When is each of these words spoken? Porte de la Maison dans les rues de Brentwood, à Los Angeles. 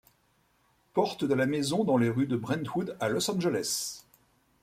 Porte 0.95 1.25
de 1.25 1.35
la 1.35 1.45
Maison 1.45 1.83
dans 1.83 1.97
les 1.97 2.09
rues 2.09 2.25
de 2.25 2.35
Brentwood, 2.35 2.97
à 2.99 3.07
Los 3.07 3.29
Angeles. 3.29 4.03